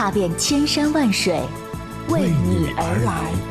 [0.00, 1.42] 踏遍千山万水，
[2.08, 3.49] 为你而来。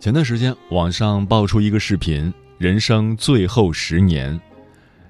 [0.00, 4.40] 前段时间，网上爆出一个视频：人生最后十年。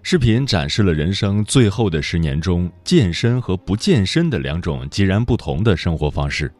[0.02, 6.50] 视频展示了人生最后的十年中，健身和不健身的两种截然不同的生活方式。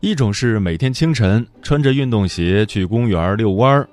[0.00, 3.86] 一种是每天清晨穿着运动鞋去公园遛弯儿；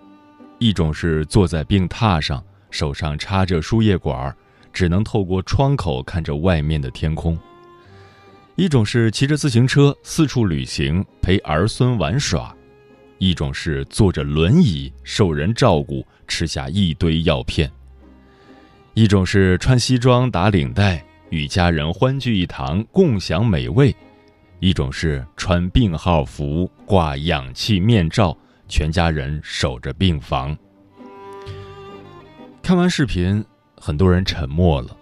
[0.58, 4.36] 一种是坐在病榻上，手上插着输液管，
[4.74, 7.38] 只能透过窗口看着外面的天空；
[8.56, 12.52] 一种是骑着自行车四处旅行，陪儿孙玩耍。
[13.18, 17.68] 一种是坐着轮椅受人照顾，吃下一堆药片；
[18.94, 23.92] 一种是穿西装打领带，与家人欢聚一堂，共享美味；
[24.60, 30.58] 一种是穿病号服，挂氧气面罩，全家人守着病房。
[32.62, 33.44] 看完视频，
[33.78, 34.96] 很多人沉默了。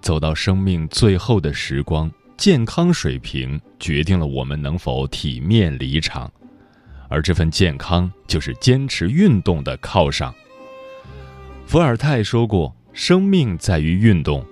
[0.00, 6.30] 走到生命最后的时光，健康水平决定了我们能否体面离场。
[7.08, 10.34] 而这份健康，就是坚持运动的犒赏。
[11.66, 14.44] 伏尔泰说过：“生命在于运动，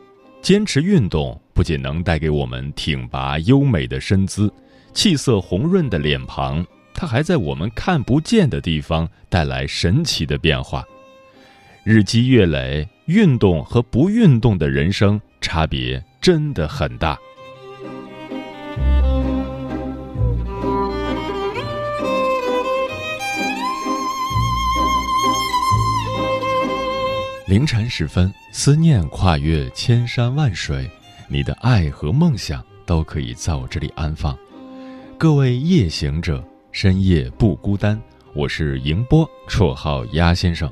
[0.43, 4.53] 坚持运动不仅能带给我们挺拔优美的身姿、
[4.93, 10.85] 气色红润的脸庞，它还在我们看不见的地方带来神奇的变化。
[11.85, 17.19] 日积月累，运动和不运动的人生差别真的很大。”
[27.47, 30.91] 凌晨时分，思念跨越千山万水，
[31.29, 34.37] 你的爱和梦想都可以在我这里安放。
[35.17, 38.03] 各位夜行者，深夜不孤单。
[38.35, 40.69] 我是迎波，绰号鸭先生，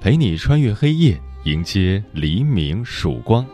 [0.00, 3.44] 陪你穿越黑夜，迎接黎明曙光。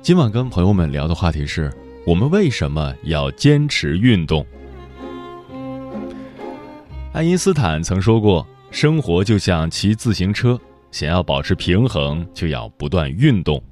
[0.00, 1.70] 今晚跟朋友们聊的话题是：
[2.06, 4.46] 我们为什么要坚持运动？
[7.12, 10.58] 爱因斯坦曾说过：“生活就像骑自行车。”
[10.90, 13.62] 想要保持平衡，就要不断运动。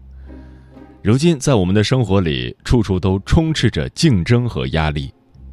[1.02, 5.12] 如今，在我们的生活里，处处都充斥着竞争和压力。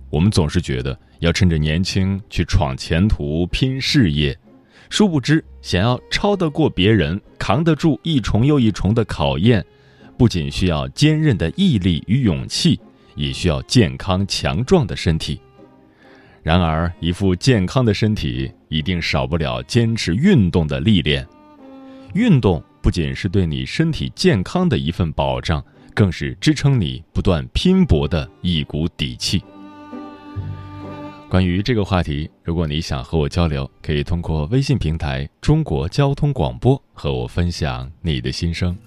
[0.09, 4.37] 我们总是觉得要趁着年轻去闯前途、拼事业，
[4.89, 9.65] 殊不知，想要超得过别人、扛得住一重又一重的考验，
[10.17, 12.79] 不仅需要坚韧的毅力与勇气，
[13.15, 15.39] 也需要健康强壮的身体。
[16.43, 21.27] 然而，一副健康的身体，一定少不了坚持运动的历练。
[22.15, 25.61] 运动不仅是对你身体健康的一份保障，
[25.93, 29.43] 更是支撑你不断拼搏的一股底气。
[31.27, 38.77] 关于这个话题，如果你想和我交流，可以通过微信平台“中国交通广播”和我分享你的心声。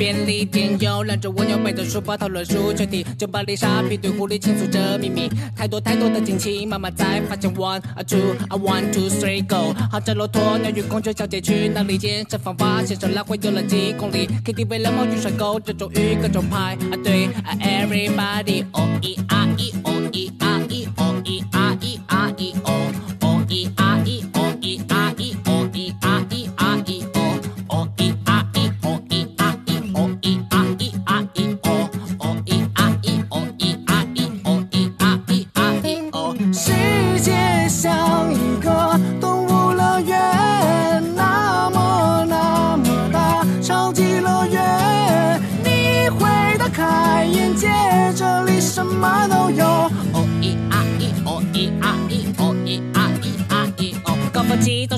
[0.00, 11.98] 便利店有两只蜗牛背着书包讨论数学题，酒吧里傻逼对狐狸倾诉着秘密，太多太多的惊奇，妈妈才发现 one two a one two three go，好着骆驼鸟与孔雀小姐去哪里？
[11.98, 17.28] 健身房发现手来回游了几公里，KTV 蓝猫与帅哥这种鱼各种拍啊对
[17.60, 19.89] everybody 哦咿啊咿哦。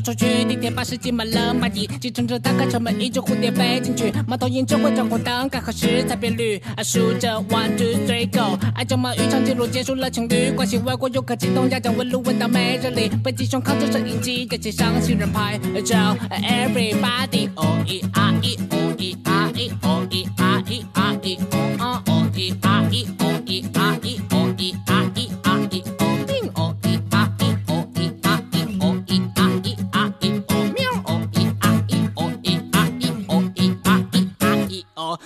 [0.02, 6.60] 出去，地铁巴士挤满了蚂蚁，计程车打开车门，一只蝴蝶飞进去，猫头鹰只会闯红灯，该何时才变绿？
[6.76, 15.58] 啊，数着 one two three go，爱情贸易场记录结束了情侣关系，外国游客激动压降温路问到没人理，北极熊靠着摄影机给街上行人拍。
[15.84, 21.62] 照，everybody oh e r e oh e r e oh e r e r e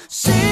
[0.09, 0.46] See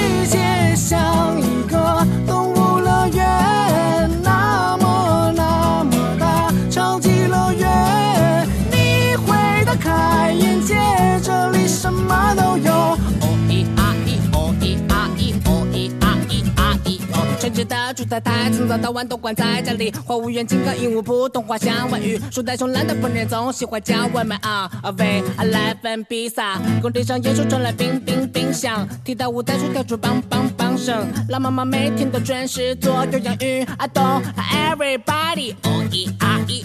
[18.15, 36.65] 在太太从早到晚都关在家里，花无言金刚鹦鹉普通话像外语，树袋熊懒得烹饪，总喜欢叫外卖啊啊喂啊来份披萨，工地上野兽传来冰冰冰响，踢到舞台上跳出梆梆梆声，老妈妈每天都准时做有氧运动，everybody 哦一啊一，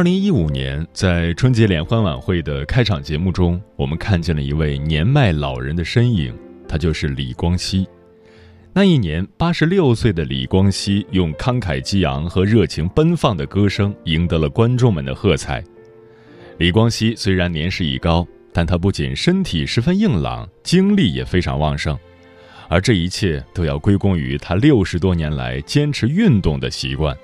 [0.00, 6.34] 二零一五年，在春节联欢晚会的开场节目中，我们看见了一位年迈老人的身影，
[6.66, 7.86] 他就是李光羲。
[8.72, 15.62] 那一年，八十六岁的李光羲用慷慨激昂和热情奔放的歌声赢得了观众们的喝彩。
[16.56, 21.94] 李光羲虽然年事已高，但他不仅身体十分硬朗，精力也非常旺盛，
[22.70, 27.14] 而这一切都要归功于他六十多年来坚持运动的习惯。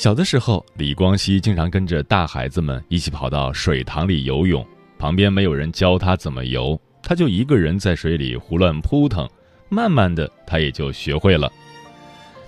[0.00, 4.66] 小的时候，李光羲经常跟着大孩子们一起跑到水塘里游泳，
[4.98, 9.28] 旁边没有人教他怎么游，他就一个人在水里胡乱扑腾，
[9.68, 11.52] 慢慢的他也就学会了。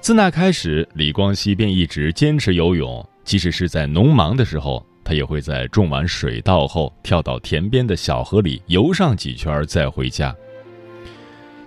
[0.01, 10.35] 自那开始，李光羲便一直坚持游泳，即使是在农忙的时候，他也会在种完水稻后跳到田边的小河里游上几圈再回家。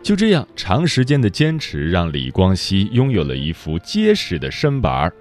[0.02, 5.14] 就这样，长时间的坚持让李光羲拥有了一副结实的身板儿。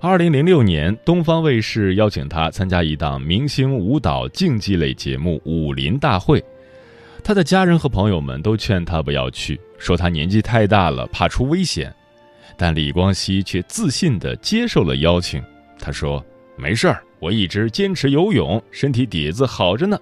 [0.00, 6.40] 二零零六年，东方卫视邀请他参加一档明星舞蹈竞技类节目《武林大会》，
[7.24, 11.92] 他的家人和朋友们都劝他不要去，说他年纪太大了，怕出危险。
[12.56, 15.42] 但李光羲却自信地接受了邀请。
[15.80, 16.24] 他说
[16.56, 19.98] ：“没事儿，我一直坚持游泳，身体底子好着呢。”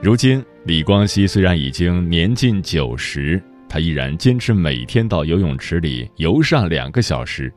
[0.00, 7.52] 如今，李光羲虽然已经年近九十，他依然坚持每天到游泳池里游上两个小时。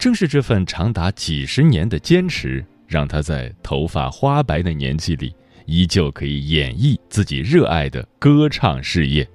[0.00, 5.30] 正是这份长达几十年的坚持，让他在头发花白的年纪里，
[5.66, 9.28] 依旧可以演绎自己热爱的歌唱事业。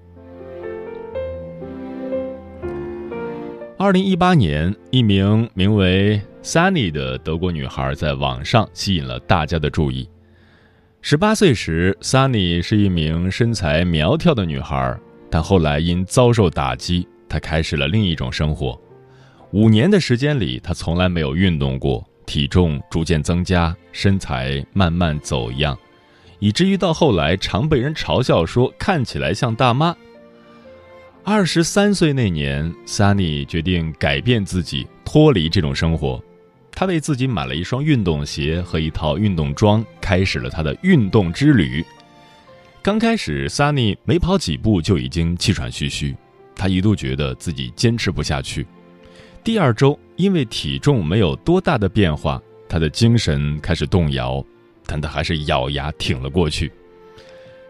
[3.77, 10.10] 二零一八年，一名名为 Sunny 的德国女孩在网上吸引了大家的注意。
[11.00, 18.81] 十八岁时，Sunny 是一名身材苗条的女孩，但后来因遭受打击，她开始了另一种生活。
[19.56, 25.80] 五年的时间里，他从来没有运动过，体重逐渐增加，身材慢慢走样，
[26.40, 29.96] 以至于到后来常被人嘲笑说看起来像大妈。
[31.24, 36.22] 二十三岁那年，Sunny 决定改变自己，脱离这种生活。
[36.74, 41.82] 他为自己买了一双运动鞋和一套运动装，开始了他的运动之旅。
[42.82, 46.14] 刚开始，Sunny 没跑几步就已经气喘吁吁，
[46.58, 48.68] 他一度觉得自己坚持不下去。
[49.46, 54.44] 第二周，因为体重没有多大的变化，他的精神开始动摇，
[54.88, 56.72] 但他还是咬牙挺了过去。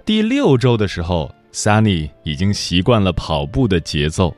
[0.06, 4.34] 第六周的时候，Sunny 已经习惯了跑步的节奏，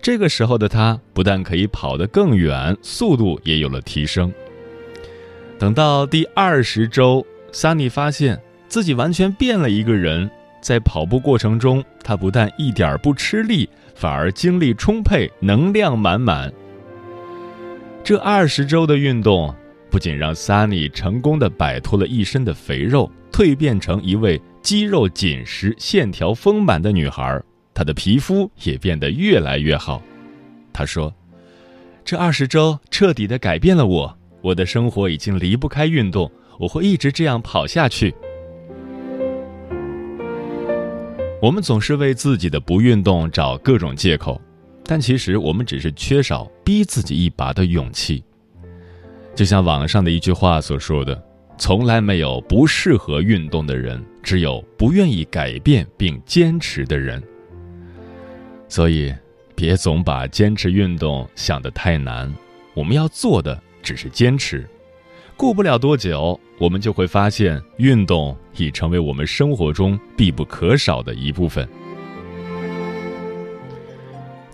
[0.00, 4.32] 这个时候的他不但可以跑得更远，速度也有了提升。
[5.58, 16.52] 等到第二十周，Sunny 发现自己完全变了一个人，在跑步过程中，他不但一点不吃力，反而精力充沛，能量满满。
[18.06, 19.52] 这二十周的运动，
[19.90, 27.42] 不仅让 Sunny 成功的摆脱了一身的肥肉，蜕变成一位肌肉紧实、线条丰满的女孩，
[27.74, 30.00] 她的皮肤也变得越来越好。
[30.72, 31.12] 她说
[32.06, 38.14] ：“这二十周彻底的改变了我，我的生活已经离不开运动，我会一直这样跑下去。”
[41.42, 44.40] 我们总是为自己的不运动找各种借口。
[44.86, 48.22] 但其实我们只是缺少逼自己一把的勇气。
[49.34, 51.20] 就像网上的一句话所说的
[51.58, 57.22] ：“从来没有不适合运动的人，只有不愿意改变并坚持的人。”
[58.68, 59.12] 所以，
[59.54, 62.32] 别总把坚持运动想得太难。
[62.72, 64.68] 我们要做的只是坚持。
[65.36, 71.68] 过不了多久，我们就会发现，运动已成为我们生活中必不可少的一部分。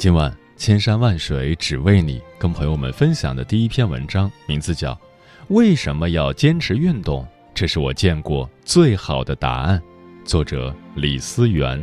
[0.03, 4.93] 今晚千山万水只为你，跟朋友们分享的第一篇文章，名字叫
[5.47, 7.23] 《为什么要坚持运动》，
[7.55, 9.81] 这是我见过最好的答案。
[10.25, 11.81] 作者李思源。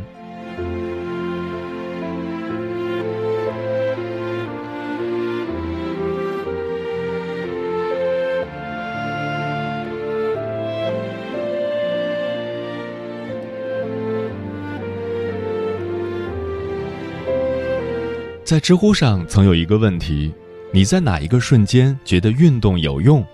[18.50, 20.34] 在知乎上曾有一个问题：
[20.72, 23.24] 你在哪一个瞬间觉得运动有用？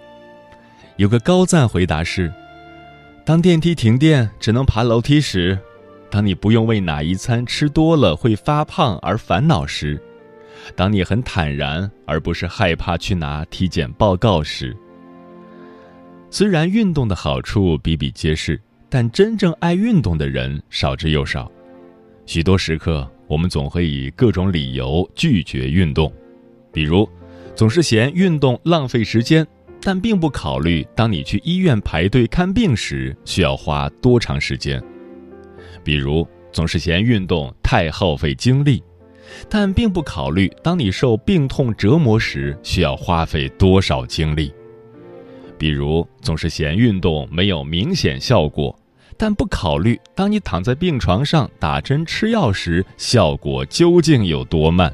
[0.97, 2.31] 有个高赞回答是：
[3.25, 5.59] 当电梯停电只能爬楼梯时，
[6.11, 9.99] 当你不用为哪一餐吃多了会发胖而烦恼时，
[10.75, 14.77] 当你很坦然而不是害怕去拿体检报告时。
[16.29, 21.51] 虽然运动的好处比比皆是，但真正爱运动的人少之又少。
[22.27, 23.11] 许多时刻。
[23.29, 26.13] 我们总会以各种理由拒绝运动，
[26.73, 27.09] 比如，
[27.55, 29.47] 总是嫌运动浪费时间，
[29.81, 34.81] 但并不考虑当你去医院排队看病时需要花多长时间；
[35.83, 38.83] 比如，总是嫌运动太耗费精力，
[39.49, 44.53] 但并不考虑当你受病痛折磨时需要花费多少精力；
[45.59, 48.79] 比如，总是嫌运动没有明显效果。
[49.17, 54.93] 但不考虑，当你躺在病床上打针吃药时，效果究竟有多慢。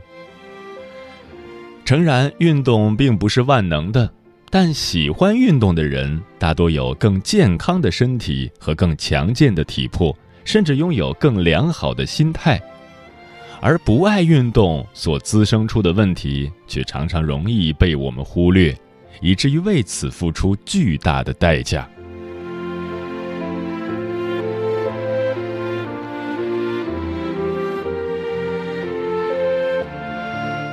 [1.85, 4.09] 诚然，运动并不是万能的，
[4.49, 12.63] 但喜欢运动的人大多有更健康的身体和更强健的体魄，甚至拥有更良好的心态。
[13.61, 18.77] 而不爱运动所滋生出的问题，却常常容易被我们忽略，
[19.21, 21.89] 以至于为此付出巨大的代价。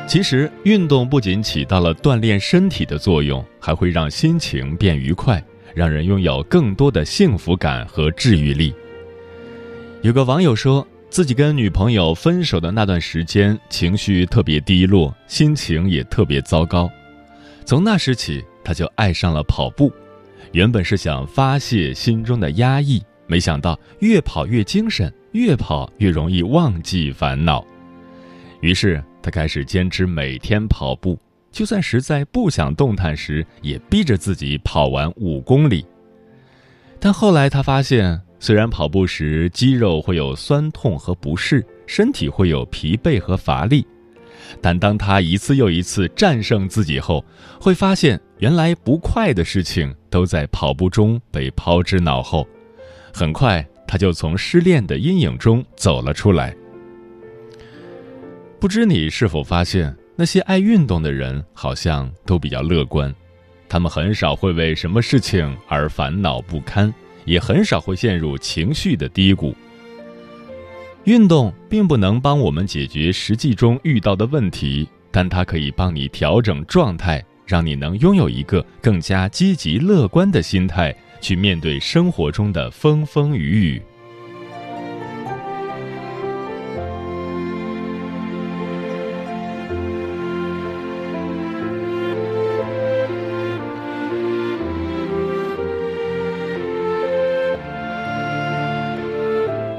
[0.09, 5.41] 其实，运动不仅起到了锻炼身体的作用，还会让心情变愉快，
[5.75, 8.73] 让人拥有更多的幸福感和治愈力。
[10.01, 16.89] 有个网友说自己跟女朋友分手的那段时间，情绪特别低落，心情也特别糟糕。
[17.63, 19.93] 从那时起，他就爱上了跑步。
[20.53, 27.63] 原本是想发泄心中的压抑，没想到越跑越精神，越跑越容易忘记烦恼。
[28.61, 28.99] 于是。
[29.29, 31.15] 他开始坚持每天跑步，
[31.51, 35.85] 就算实在不想动弹时，也逼着自己跑完五公里。
[36.99, 43.85] 但后来他发现，虽然跑步时肌肉会有酸痛和不适，身体会有疲惫和乏力，
[44.59, 47.23] 但当他一次又一次战胜自己后，
[47.61, 52.47] 会发现原来不快的事情都在跑步中被抛之脑后。
[53.13, 56.55] 很快，他就从失恋的阴影中走了出来。
[58.59, 63.13] 不知你是否发现，那些爱运动的人好像都比较乐观，
[63.69, 69.55] 他们很少会为什么事情而烦恼不堪，也很少会陷入情绪的低谷。
[71.05, 83.81] 运动并不能帮我们解决实际中遇到的问题，但它可以帮你调整状态，让你能拥有一个更加积极乐观的心态，去面对生活中的风风雨雨。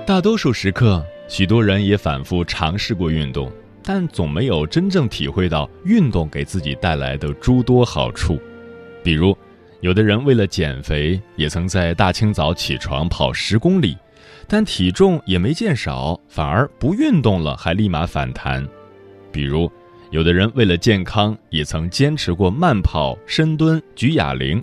[0.06, 3.50] 大多数时刻，许多人也反复尝试过运动，
[3.82, 8.38] 但总没有真正体会到运动给自己带来的诸多好处。
[9.04, 9.36] 比如，
[9.80, 13.96] 有的人为了减肥，也曾在大清早起床跑十公里，
[14.48, 18.66] 但体重也没见少，反而不运动了还立马反弹。
[19.30, 19.70] 比如，
[20.10, 24.62] 有的人为了健康，也曾坚持过慢跑、深蹲、举哑铃，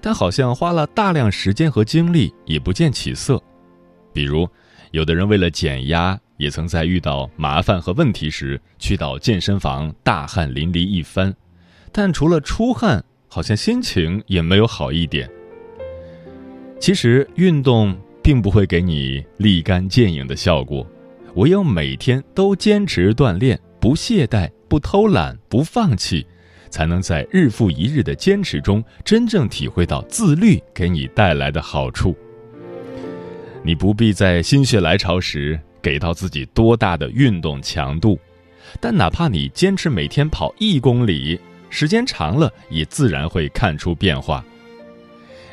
[0.00, 3.42] 但好像花了大量时间和精力，也不见起色。
[4.12, 4.48] 比如，
[4.94, 11.34] 有的人为了减压，也曾在遇到麻烦和问题时去到健身房大汗淋漓一番，
[11.90, 15.28] 但除了出汗，好像心情也没有好一点。
[16.78, 20.86] 其实运动并不会给你立竿见影的效果，
[21.34, 26.24] 唯有每天都坚持锻炼，不懈怠、不偷懒、不放弃，
[26.70, 32.16] 才能在日复一日的坚持中真正体会到自律给你带来的好处。
[33.66, 38.20] 你不必在心血来潮时给到自己多大的运动强度，
[38.78, 44.44] 但哪怕你坚持每天跑一公里，时间长了也自然会看出变化。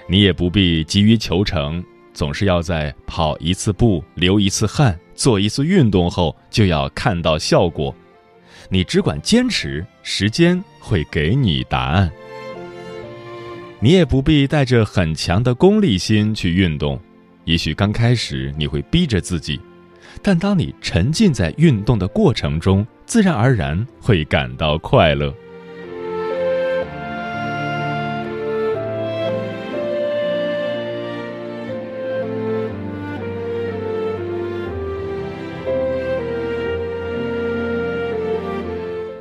[0.08, 1.82] 你也不必急于求成，
[2.14, 7.96] 总是要在跑一次步、流一次汗、做一次运动后就要看到效果。
[8.70, 12.12] 你只管坚持，时间会给你答案。
[13.80, 17.00] 你也不必带着很强的功利心去运动。
[17.46, 19.60] 也许刚开始你会逼着自己，
[20.22, 25.34] 但当你沉浸在运动的过程中，自然而然会感到快乐。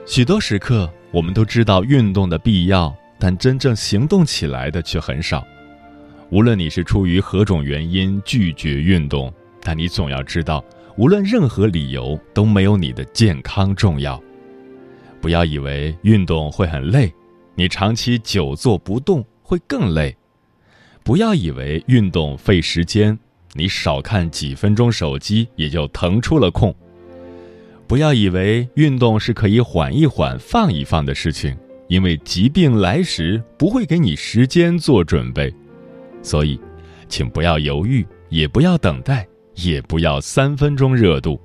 [0.07, 5.47] 许多时刻，我们都知道运动的必要，但真正行动起来的却很少。
[6.31, 10.65] 无论你是出于何种原因拒绝运动，但你总要知道，
[10.97, 14.21] 无论任何理由都没有你的健康重要。
[15.21, 17.13] 不要以为运动会很累，
[17.57, 20.17] 你长期久坐不动会更累。
[21.03, 23.19] 不要以为运动费时间，
[23.55, 26.73] 你少看几分钟手机也就腾出了空。
[27.89, 31.57] 不要以为运动是可以缓一缓、放一放的事情，
[31.89, 35.53] 因为疾病来时不会给你时间做准备。
[36.23, 36.61] 所以，
[37.09, 41.41] 请不要犹豫，也不要等待，也不要三分钟热度，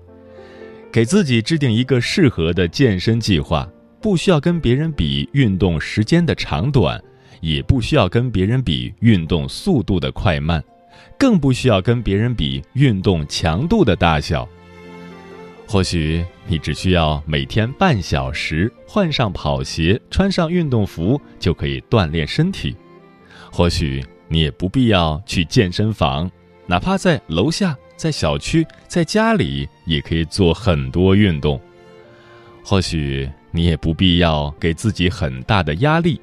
[0.91, 3.69] 给自己制定一个适合的健身计划。
[4.01, 7.01] 不需要跟别人比运动时间的长短，
[7.41, 10.63] 也不需要跟别人比运动速度的快慢，
[11.17, 14.47] 更不需要跟别人比运动强度的大小。
[15.67, 22.75] 或许你只需要每天半小时，换上跑鞋，穿上运动服，就可以锻炼身体。
[23.51, 24.05] 或许。
[24.27, 26.29] 你也不必要去健身房，
[26.65, 31.59] 哪怕在楼下、在小区、在家里，也可以做很多运动。
[32.63, 36.19] 或许你也不必要给自己很大的压力，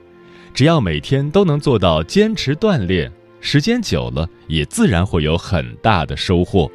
[0.53, 3.11] 只要每天都能做到坚持锻炼，
[3.41, 6.71] 时间久了，也自然会有很大的收获。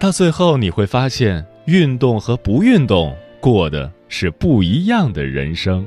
[0.00, 5.86] 到最后，你会发现，运动和不运动过的是不一样的人生。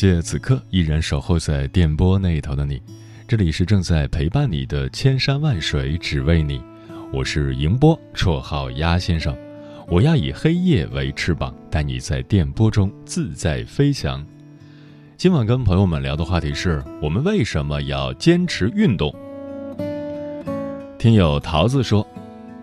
[0.00, 2.80] 谢此刻依然守候在电波那一头的你，
[3.26, 6.62] 这里是正在陪伴你的千山万水只为你，
[7.12, 9.36] 我是迎波，绰号鸭先生，
[9.88, 14.24] 我要以黑夜为翅膀，带你在电波中自在飞翔。
[15.16, 19.12] 今晚跟朋友们聊的话题是我们为什么要坚持运动？
[20.96, 22.06] 听友桃子说，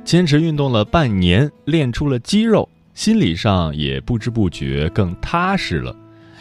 [0.05, 5.93] 坚持运动了半年，练出了肌肉，心理上也不知不觉更踏实了。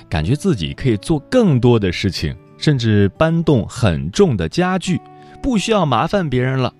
[0.08, 5.00] 感觉自己可以做更多的事情，甚至搬动很重的家具，
[5.42, 6.72] 不需要麻烦别人了。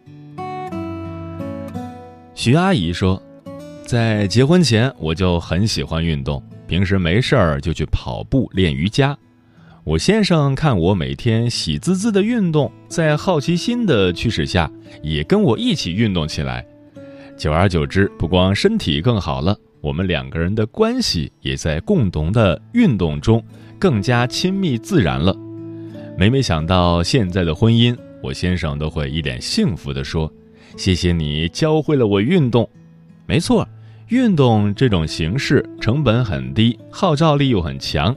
[2.34, 3.22] 徐阿姨说，
[3.87, 9.16] 在结婚前我就很喜欢运动，平时没事儿就去跑步、练瑜伽。
[9.84, 14.70] 我先生看我每天喜滋滋的运动，在好奇心的驱使下，
[15.02, 16.64] 也跟我一起运动起来。
[17.37, 19.56] 久而久之，不光身体更好了。
[19.85, 23.44] 我们两个人的关系也在共同的运动中
[23.79, 25.37] 更加亲密自然了。
[26.16, 30.33] 每每想到现在的婚姻，我先生都会一脸幸福地说
[30.79, 32.66] ：“谢谢你教会了我运动。”
[33.29, 33.68] 没错，
[34.09, 38.16] 运动这种形式成本很低，号召力又很强，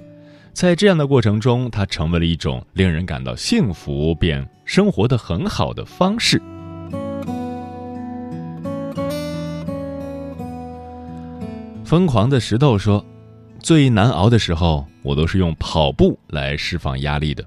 [0.54, 6.42] 在这样的过程中，它成为了一种令人感到幸福便生活的很好的方式。
[11.88, 13.04] 疯狂的石头说
[13.63, 17.41] ：“最难熬的时候，我都是用跑步来释放压力的，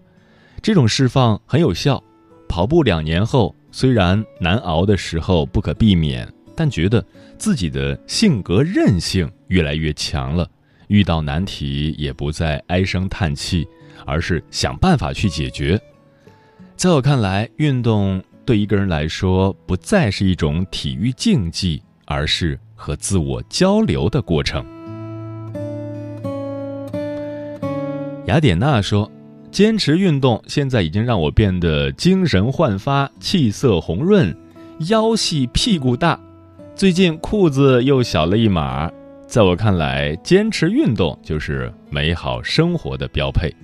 [0.63, 2.03] 这种释放很有效。
[2.49, 6.27] 跑步两年后，虽然难熬的时候不可避免，
[6.57, 7.05] 但觉得
[7.37, 10.49] 自己的性格韧性越来越强了，
[10.89, 13.69] 遇到难题也不再唉声叹气，
[14.07, 15.79] 而是想办法去解决。
[16.77, 24.65] 在我看来，运动对一个人来说，不再是一种体育竞技，而是……”和自我交流的过程。
[28.25, 29.11] 雅典娜说
[29.53, 34.35] ：“坚持运动现在已经让我变得精神焕发、气色红润、
[34.89, 36.19] 腰细屁股大，
[36.75, 38.91] 最近裤子又小了一码。
[39.27, 43.55] 在我看来，坚持运动就是美好生活的标配。”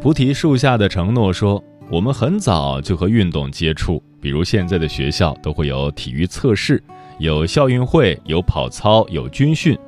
[0.00, 6.82] 菩提树下的承诺说：“我们很早就和运动接触。”比如现在的学校都会有体育测试，
[7.20, 9.78] 有校运会，有跑操，有军训，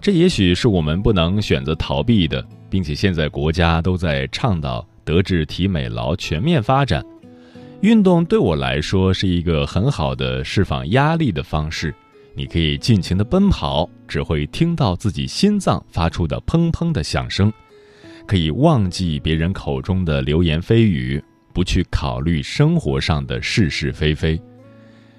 [0.00, 7.04] 这也许是我们不能选择逃避的，并且现在国家都在倡导德智体美劳全面发展。
[7.82, 11.94] 运动对我来说是一个很好的释放压力的方式。
[12.34, 17.52] 你可以尽情的奔跑，只会听到自己心脏发出的砰砰的响声，
[18.28, 21.20] 可以忘记别人口中的流言蜚语。
[21.50, 24.40] 不去考虑生活上的是是非非，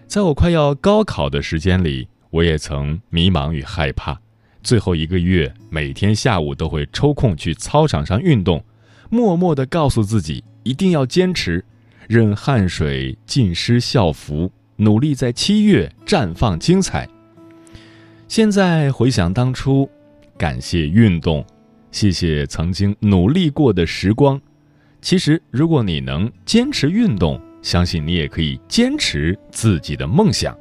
[0.07, 4.17] 在我快要高考的时间里，我也曾迷茫与害怕。
[4.63, 8.63] 最后一个月，每天下午都会抽空去操场上运动，
[9.09, 11.65] 默默地告诉自己一定要坚持，
[12.07, 17.09] 任汗水浸湿校服，努力在七月绽放精彩。
[18.29, 19.89] 现在回想当初，
[20.37, 21.45] 感谢运动，
[21.91, 24.39] 谢谢曾经努力过的时光。
[25.01, 30.55] 其实，如果你能坚持运动，相信你也可以坚持自己的梦想。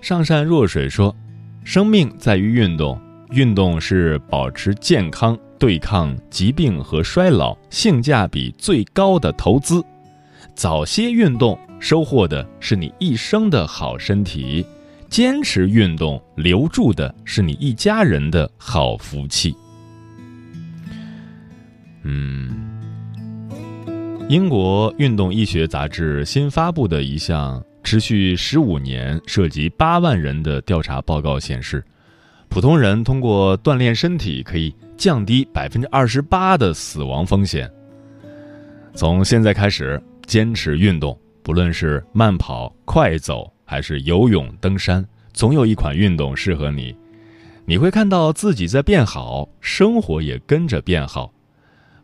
[0.00, 1.14] 上善若水说
[1.64, 9.82] ：“生命在于运动，运动是保持健康、对抗疾病和衰老性价比最高的投资。
[10.54, 14.64] 早些运动，收获的是你一生的好身体。”
[15.14, 19.54] 坚持运动，留住的是你一家人的好福气。
[22.02, 22.50] 嗯，
[24.28, 31.84] 英国运动医学杂志新发布的一项持续十五年、涉及八万人的调查报告显示，
[32.48, 37.70] 普通人通过锻炼身体可以降低百分之二十八的死亡风险。
[38.96, 46.94] 从现在开始坚持运动，不论是慢跑、快走还是游泳、登山，总有一款运动适合你。
[47.66, 51.32] 你会看到自己在变好，生活也跟着变好，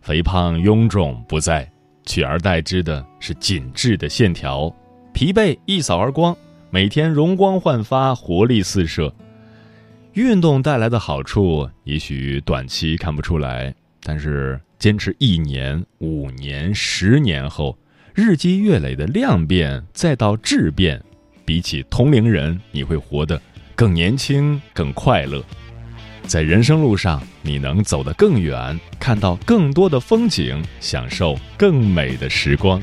[0.01, 1.71] 肥胖臃肿不在。
[2.07, 4.75] 取而代之的是紧致的线条，
[5.13, 6.35] 疲惫一扫而光，
[6.71, 9.15] 每天容光焕发，活力四射。
[10.15, 17.79] 运动带来的好处也许短期看不出来，但是坚持一年、五年、十年后，
[18.13, 21.01] 日积月累的量变再到质变，
[21.51, 23.43] 比起同龄人，你会活得
[23.75, 25.45] 更年轻、更快乐。
[26.25, 32.81] 在人生路上，你能走得更远，看到更多的风景，享受更美的时光。